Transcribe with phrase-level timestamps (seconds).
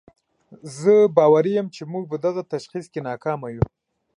[0.77, 3.65] زه باوري یم چې موږ په دغه تشخیص کې ناکامه یو.